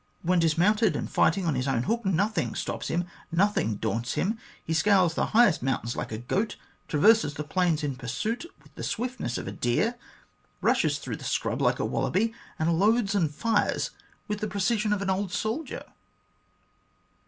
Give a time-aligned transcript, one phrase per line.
[0.23, 4.39] When dis mounted and fighting on his own hook, nothing stops him, nothing daunts him,
[4.65, 6.55] he scales the highest mountains like a goat,
[6.87, 9.99] traverses the plains in pursuit with the swiftness of a deer,
[10.59, 13.91] rushes through the scrub like a wallaby, and loads and fires
[14.27, 15.83] with the precision of an old soldier."